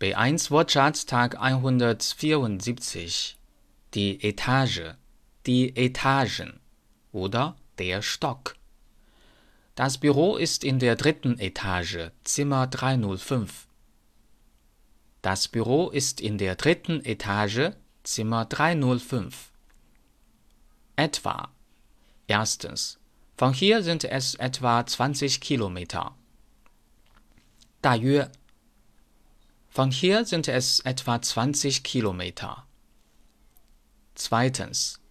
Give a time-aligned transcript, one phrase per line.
[0.00, 3.36] B1 Wortschatz Tag 174.
[3.92, 4.94] Die Etage,
[5.44, 6.58] die Etagen
[7.12, 8.56] oder der Stock.
[9.74, 13.66] Das Büro ist in der dritten Etage, Zimmer 305.
[15.20, 17.72] Das Büro ist in der dritten Etage,
[18.02, 19.52] Zimmer 305.
[20.96, 21.50] Etwa.
[22.26, 22.98] Erstens.
[23.36, 26.14] Von hier sind es etwa 20 Kilometer.
[27.82, 28.30] 大约
[29.79, 32.65] Von hier sind es etwa 20 Kilometer.
[34.15, 35.01] Zweitens.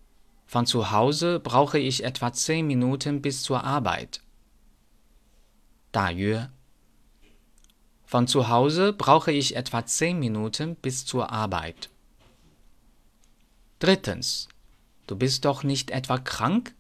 [0.47, 4.21] Von zu Hause brauche ich etwa 10 Minuten bis zur Arbeit.
[5.93, 6.49] 大约
[8.05, 11.91] Von zu Hause brauche ich etwa 10 Minuten bis zur Arbeit.
[13.79, 14.49] Drittens.
[15.07, 16.75] Du bist doch nicht etwa krank?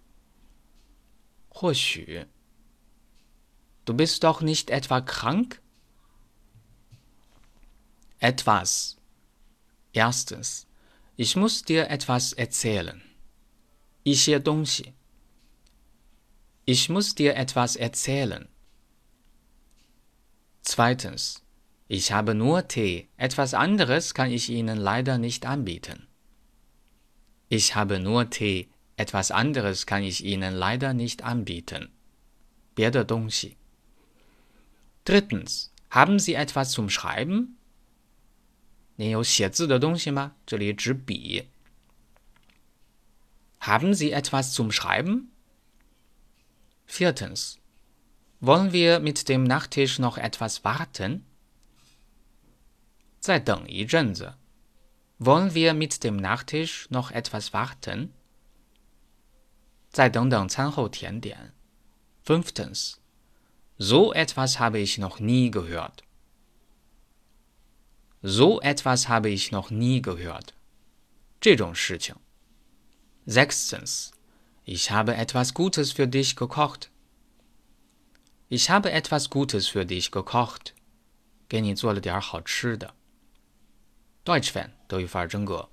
[1.51, 2.27] 或许
[3.85, 5.61] Du bist doch nicht etwa krank?
[8.19, 8.97] Etwas.
[9.93, 10.67] Erstens.
[11.17, 13.03] Ich muss dir etwas erzählen.
[14.05, 14.93] 一些东西。
[16.67, 18.49] Ich muss dir etwas erzählen.
[20.63, 21.43] Zweitens.
[21.89, 23.09] Ich habe nur Tee.
[23.17, 26.07] Etwas anderes kann ich Ihnen leider nicht anbieten.
[27.49, 28.69] Ich habe nur Tee.
[28.97, 31.91] Etwas anderes kann ich Ihnen leider nicht anbieten.
[32.75, 33.57] 别的东西。
[35.05, 35.71] Drittens.
[35.91, 37.57] Haben Sie etwas zum Schreiben?
[38.99, 40.37] 您有写字的东西吗？
[40.47, 41.49] 这里指笔。
[43.61, 45.33] Haben Sie etwas zum Schreiben?
[46.87, 47.57] Viertens.
[48.41, 51.23] Wollen wir mit dem Nachtisch noch etwas warten?
[53.21, 54.35] 再等一阵子。
[55.19, 58.11] Wollen wir mit dem Nachtisch noch etwas warten?
[59.91, 61.53] 再等等餐后甜点。
[62.23, 62.99] Fünftens.
[63.79, 66.05] So etwas habe ich noch nie gehört.
[68.23, 70.55] So etwas habe ich noch nie gehört.
[71.41, 72.17] 这种事情。
[73.27, 74.13] Sechstens.
[74.65, 76.91] Ich habe etwas Gutes für dich gekocht.
[78.49, 80.73] Ich habe etwas Gutes für dich gekocht.
[81.49, 82.95] 给你做了点好吃的。
[84.25, 85.69] Deutsch Fan 德语范儿真格。